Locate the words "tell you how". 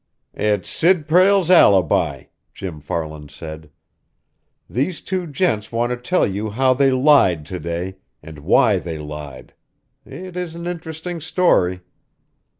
5.95-6.73